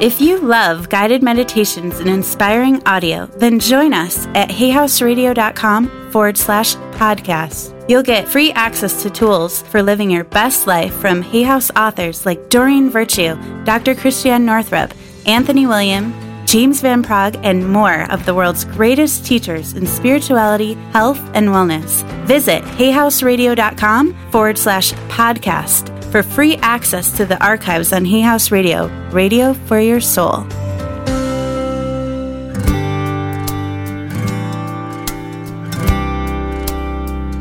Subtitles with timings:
[0.00, 6.76] If you love guided meditations and inspiring audio, then join us at hayhouseradio.com forward slash
[6.92, 7.74] podcast.
[7.90, 12.24] You'll get free access to tools for living your best life from Hay House authors
[12.24, 13.96] like Doreen Virtue, Dr.
[13.96, 14.94] Christiane Northrup,
[15.26, 16.14] Anthony William,
[16.46, 22.04] James Van Praagh, and more of the world's greatest teachers in spirituality, health, and wellness.
[22.24, 28.86] Visit hayhouseradio.com forward slash podcast for free access to the archives on Hay House Radio,
[29.10, 30.46] radio for your soul.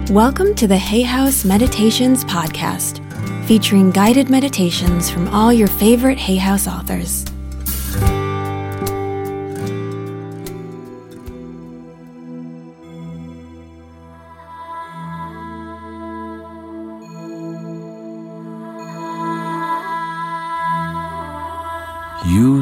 [0.10, 3.04] Welcome to the Hay House Meditations Podcast,
[3.46, 7.26] featuring guided meditations from all your favorite Hay House authors.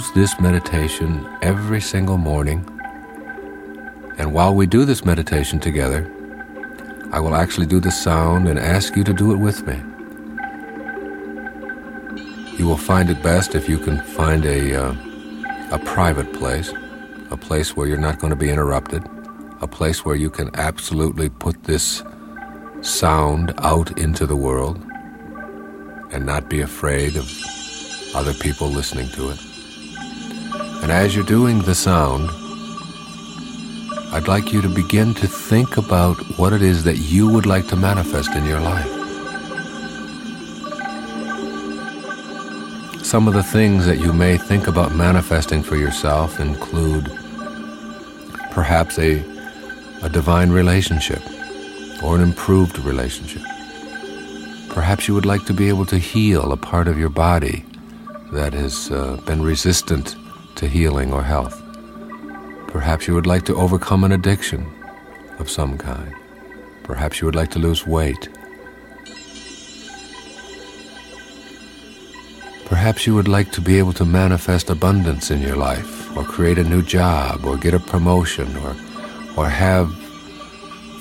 [0.06, 2.64] Use this meditation every single morning.
[4.20, 6.12] And while we do this meditation together,
[7.12, 9.78] I will actually do the sound and ask you to do it with me.
[12.58, 14.96] You will find it best if you can find a, uh,
[15.72, 16.72] a private place,
[17.32, 19.04] a place where you're not going to be interrupted,
[19.62, 22.04] a place where you can absolutely put this
[22.82, 24.78] sound out into the world
[26.12, 27.28] and not be afraid of
[28.14, 29.55] other people listening to it.
[30.86, 32.30] And as you're doing the sound,
[34.14, 37.68] I'd like you to begin to think about what it is that you would like
[37.70, 38.86] to manifest in your life.
[43.04, 47.06] Some of the things that you may think about manifesting for yourself include
[48.52, 49.24] perhaps a,
[50.04, 51.24] a divine relationship
[52.04, 53.42] or an improved relationship.
[54.70, 57.66] Perhaps you would like to be able to heal a part of your body
[58.32, 60.16] that has uh, been resistant
[60.56, 61.62] to healing or health.
[62.68, 64.66] Perhaps you would like to overcome an addiction
[65.40, 66.14] of some kind.
[66.84, 68.30] Perhaps you would like to lose weight.
[72.66, 76.58] Perhaps you would like to be able to manifest abundance in your life, or create
[76.58, 78.76] a new job, or get a promotion, or,
[79.38, 79.90] or have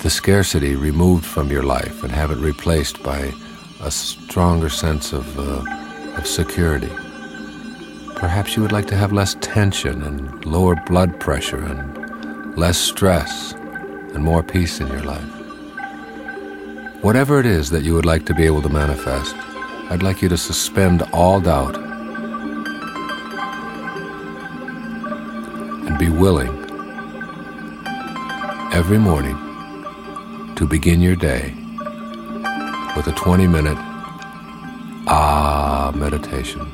[0.03, 3.33] the scarcity removed from your life and have it replaced by
[3.81, 5.63] a stronger sense of, uh,
[6.17, 6.91] of security.
[8.15, 13.53] Perhaps you would like to have less tension and lower blood pressure and less stress
[14.13, 15.31] and more peace in your life.
[17.03, 19.35] Whatever it is that you would like to be able to manifest,
[19.91, 21.75] I'd like you to suspend all doubt
[25.85, 26.57] and be willing
[28.73, 29.37] every morning
[30.55, 31.53] to begin your day
[32.95, 33.77] with a 20 minute
[35.07, 36.65] ah meditation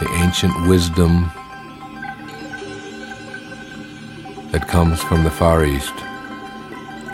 [0.00, 1.30] the ancient wisdom
[4.50, 5.94] that comes from the Far East,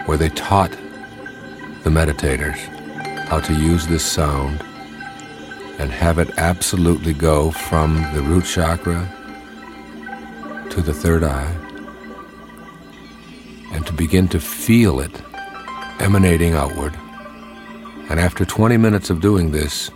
[0.06, 0.70] where they taught
[1.84, 2.56] the meditators
[3.28, 4.62] how to use this sound
[5.78, 9.08] and have it absolutely go from the root chakra
[10.70, 11.54] to the third eye
[13.72, 15.22] and to begin to feel it
[16.00, 16.94] emanating outward.
[18.08, 19.90] And after 20 minutes of doing this,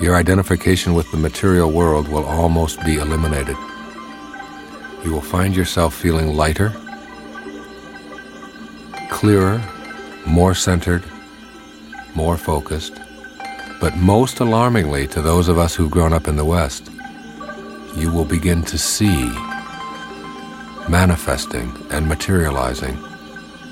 [0.00, 3.56] your identification with the material world will almost be eliminated.
[5.04, 6.72] You will find yourself feeling lighter,
[9.10, 9.60] clearer,
[10.26, 11.02] more centered,
[12.14, 12.94] more focused.
[13.80, 16.90] But most alarmingly to those of us who've grown up in the West,
[17.96, 19.28] you will begin to see
[20.88, 22.98] manifesting and materializing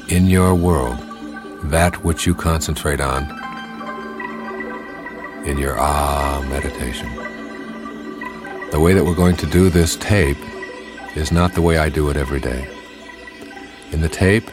[0.09, 0.99] in your world
[1.65, 3.46] that which you concentrate on
[5.47, 7.09] in your ah meditation.
[8.73, 10.39] The way that we're going to do this tape
[11.15, 12.69] is not the way I do it every day.
[13.93, 14.51] In the tape,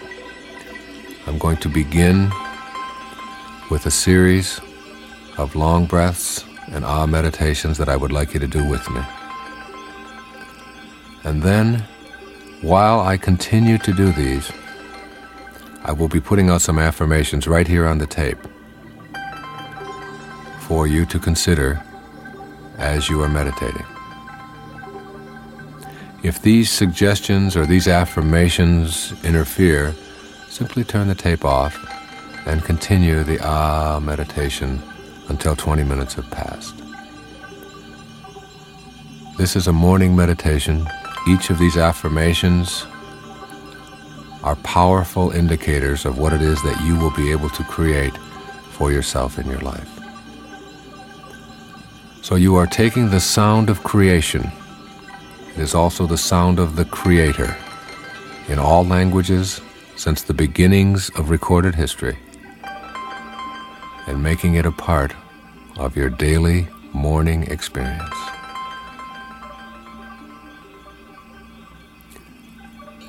[1.25, 2.31] I'm going to begin
[3.71, 4.61] with a series
[5.39, 9.01] of long breaths and ah meditations that I would like you to do with me.
[11.23, 11.83] And then,
[12.61, 14.51] while I continue to do these,
[15.83, 18.37] I will be putting out some affirmations right here on the tape
[20.73, 21.79] for you to consider
[22.79, 23.85] as you are meditating.
[26.23, 29.93] If these suggestions or these affirmations interfere,
[30.49, 31.77] simply turn the tape off
[32.47, 34.81] and continue the ah meditation
[35.29, 36.75] until 20 minutes have passed.
[39.37, 40.87] This is a morning meditation.
[41.27, 42.87] Each of these affirmations
[44.41, 48.17] are powerful indicators of what it is that you will be able to create
[48.71, 50.02] for yourself in your life.
[52.23, 54.49] So you are taking the sound of creation
[55.55, 57.53] It is also the sound of the Creator
[58.47, 59.59] in all languages
[59.97, 62.17] since the beginnings of recorded history
[64.07, 65.13] and making it a part
[65.75, 68.15] of your daily morning experience.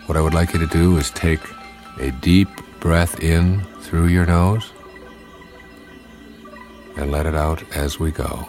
[0.06, 1.40] What I would like you to do is take
[2.00, 2.48] a deep
[2.80, 4.72] breath in through your nose
[6.96, 8.48] and let it out as we go.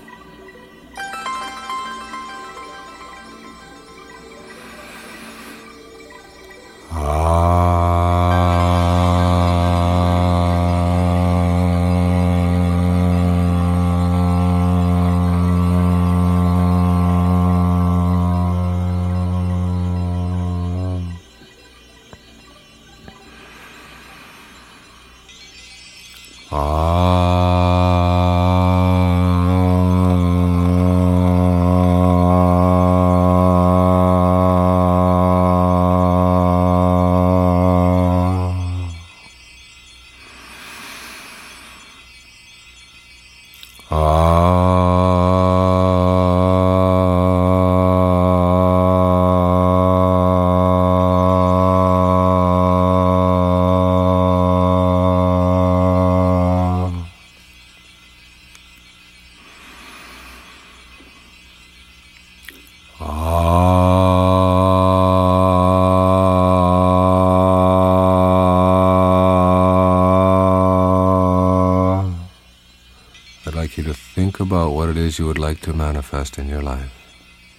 [74.95, 76.93] You would like to manifest in your life.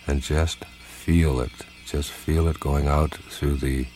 [0.07, 1.53] And just feel it.
[1.85, 3.87] Just feel it going out through the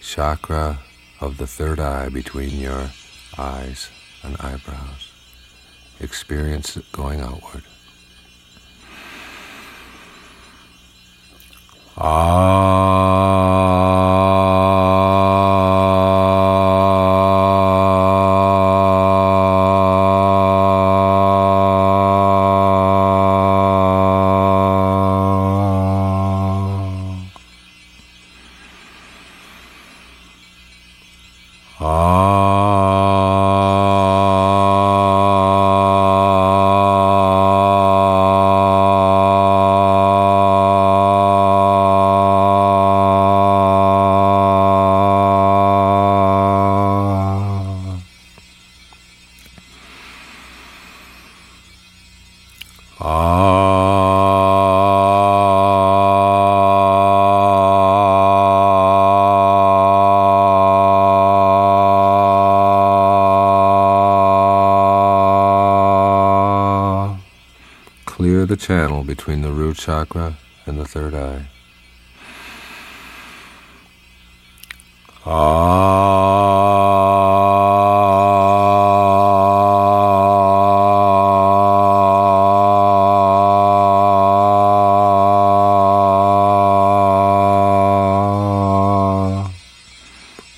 [0.00, 0.80] chakra
[1.20, 2.90] of the third eye between your
[3.38, 3.90] eyes
[4.24, 5.12] and eyebrows.
[6.00, 7.62] Experience it going outward.
[69.08, 71.46] Between the root chakra and the third eye.
[75.24, 75.78] Ah.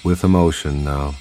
[0.03, 1.15] With emotion now.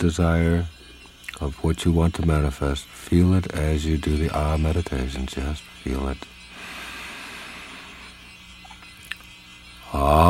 [0.00, 0.66] Desire
[1.40, 5.26] of what you want to manifest, feel it as you do the Ah meditation.
[5.26, 6.18] Just feel it.
[9.92, 10.29] energy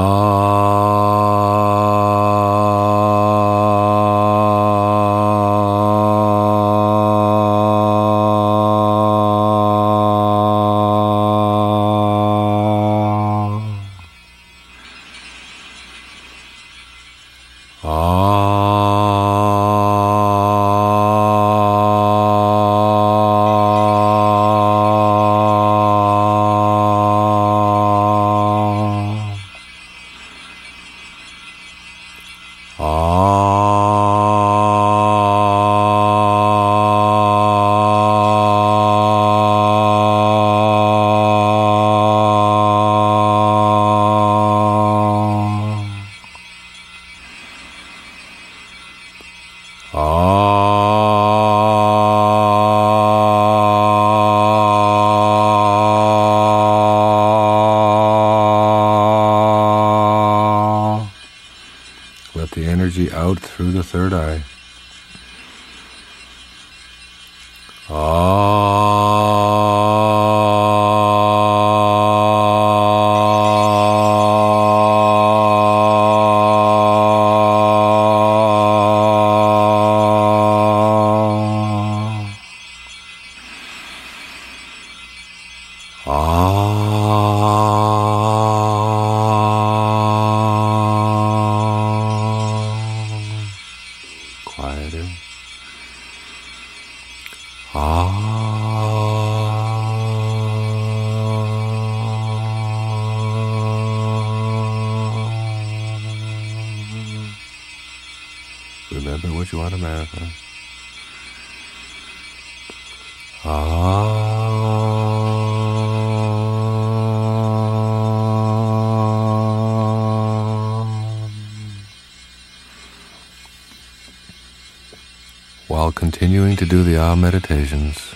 [125.90, 128.14] While continuing to do the Ah meditations,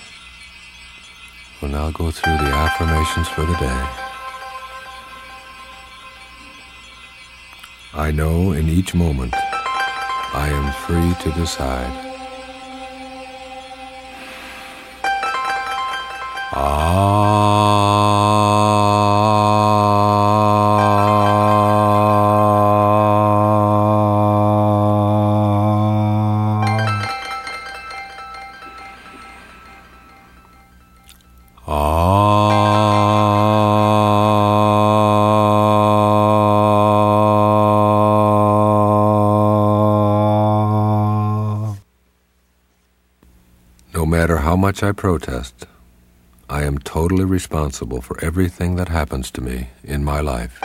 [1.61, 3.83] we'll now go through the affirmations for the day.
[7.93, 11.95] I know in each moment I am free to decide.
[16.52, 17.24] Ah.
[44.25, 45.66] Matter how much I protest,
[46.49, 50.63] I am totally responsible for everything that happens to me in my life.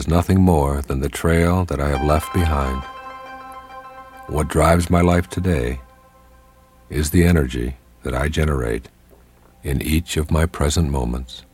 [0.00, 2.82] Is nothing more than the trail that I have left behind.
[4.28, 5.80] What drives my life today
[6.88, 8.88] is the energy that I generate
[9.62, 11.44] in each of my present moments.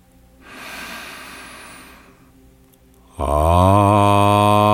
[3.18, 4.65] Ah.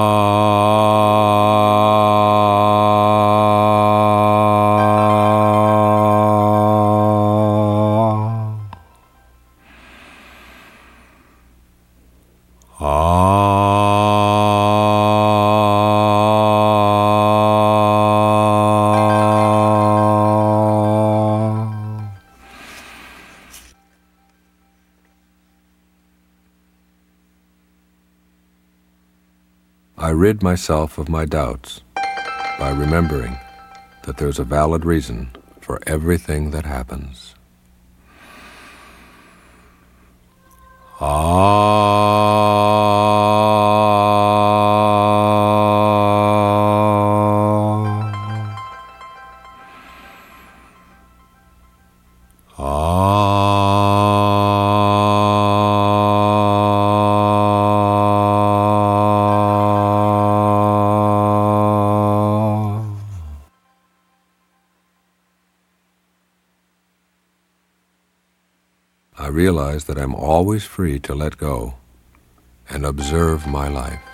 [30.33, 31.83] Rid myself of my doubts
[32.59, 33.37] by remembering
[34.05, 35.29] that there's a valid reason
[35.61, 37.35] for everything that happens.
[40.99, 42.82] Ah.
[70.03, 71.75] I'm always free to let go
[72.69, 74.12] and observe my life.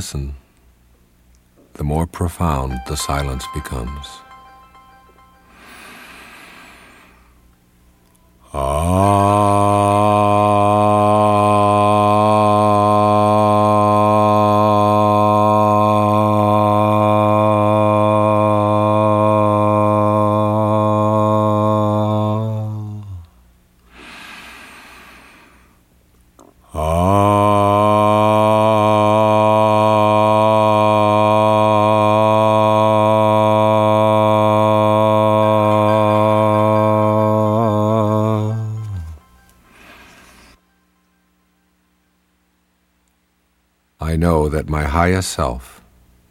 [0.00, 0.34] Listen,
[1.74, 4.06] the more profound the silence becomes.
[44.30, 45.80] Know that my highest self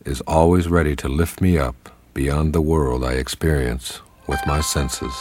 [0.05, 5.15] is always ready to lift me up beyond the world I experience with my senses.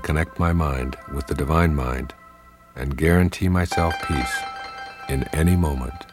[0.00, 2.14] Can connect my mind with the divine mind
[2.74, 4.36] and guarantee myself peace
[5.08, 6.09] in any moment.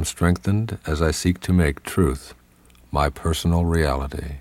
[0.00, 2.32] Am strengthened as I seek to make truth
[2.90, 4.36] my personal reality.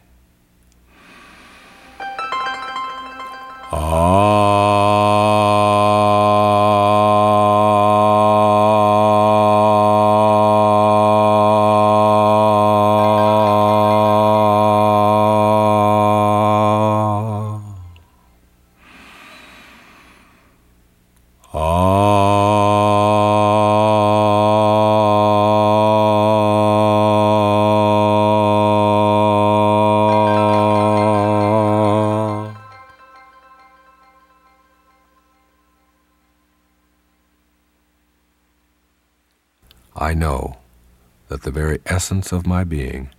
[41.49, 43.09] The very essence of my being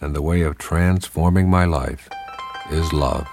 [0.00, 2.08] and the way of transforming my life
[2.70, 3.26] is love.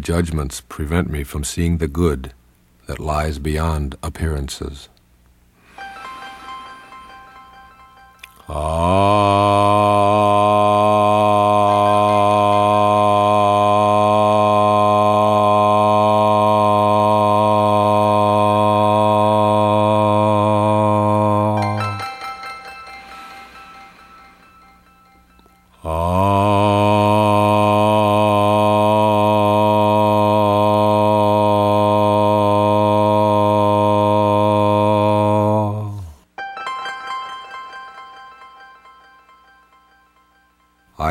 [0.00, 2.32] Judgments prevent me from seeing the good
[2.86, 4.88] that lies beyond appearances.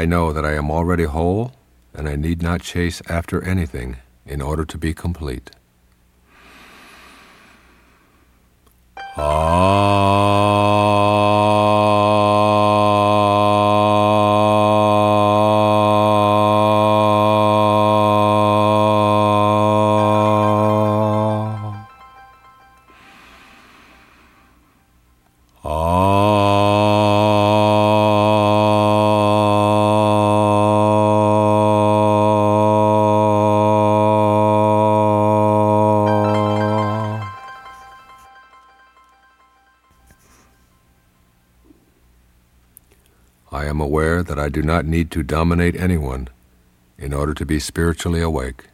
[0.10, 1.54] Know that I am already whole
[1.94, 5.52] and I need not chase after anything in order to be complete.
[44.60, 46.28] Do not need to dominate anyone
[46.98, 48.66] in order to be spiritually awake.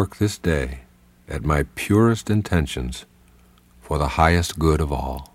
[0.00, 0.80] Work this day
[1.28, 3.04] at my purest intentions
[3.82, 5.29] for the highest good of all.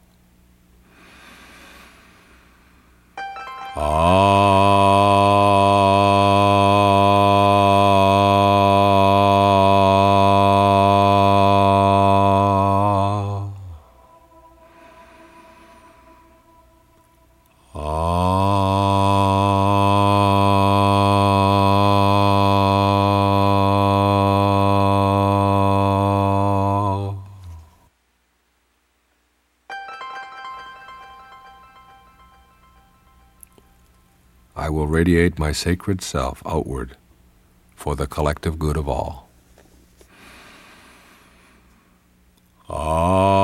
[34.55, 36.95] I will radiate my sacred self outward
[37.75, 39.27] for the collective good of all.
[42.69, 43.34] Ah.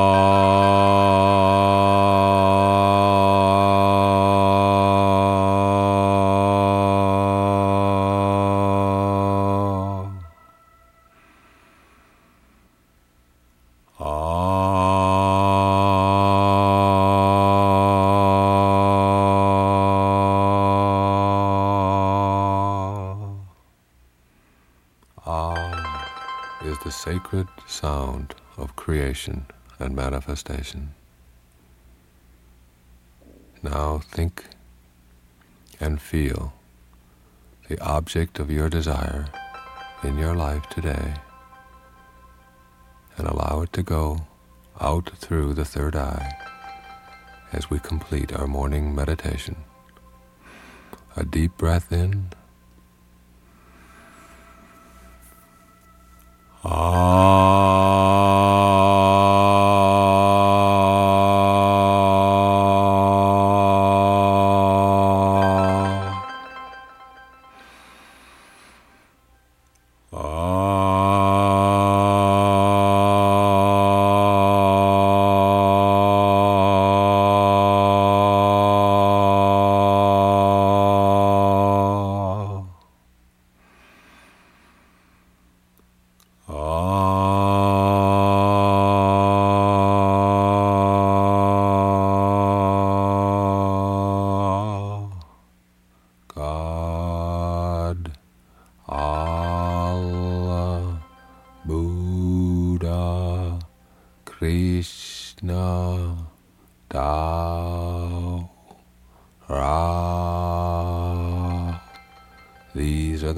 [29.11, 29.45] Creation
[29.77, 30.93] and manifestation.
[33.61, 34.45] Now think
[35.81, 36.53] and feel
[37.67, 39.25] the object of your desire
[40.01, 41.15] in your life today
[43.17, 44.27] and allow it to go
[44.79, 46.31] out through the third eye
[47.51, 49.57] as we complete our morning meditation.
[51.17, 52.29] A deep breath in.
[56.63, 57.40] Ah.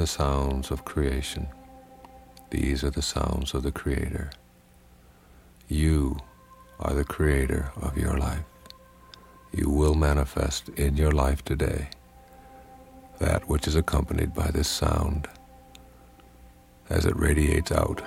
[0.04, 1.48] The sounds of creation.
[2.50, 4.32] These are the sounds of the Creator.
[5.70, 6.18] You
[6.78, 8.44] are the Creator of your life.
[9.54, 11.88] You will manifest in your life today
[13.20, 15.30] that which is accompanied by this sound
[16.90, 18.04] as it radiates out.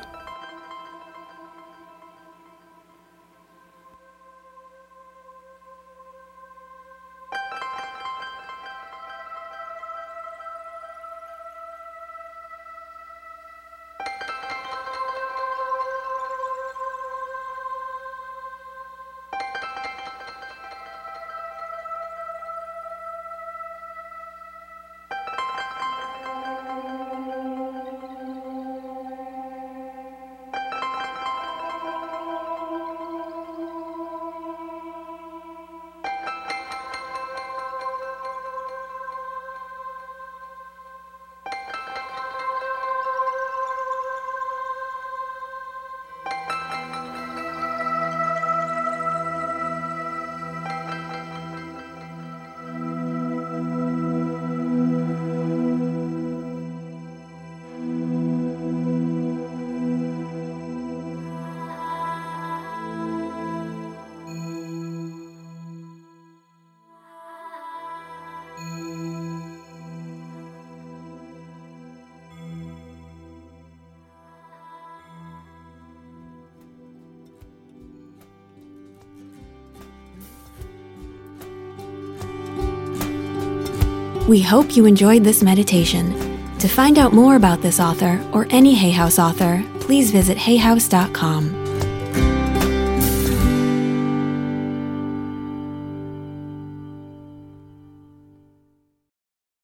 [84.29, 86.12] We hope you enjoyed this meditation.
[86.59, 91.56] To find out more about this author or any Hay House author, please visit hayhouse.com.